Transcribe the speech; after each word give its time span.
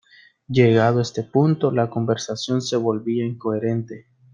Llegado 0.47 0.99
este 0.99 1.21
punto, 1.21 1.69
la 1.71 1.87
conversación 1.87 2.63
se 2.63 2.75
volvía 2.75 3.23
incoherente. 3.23 4.07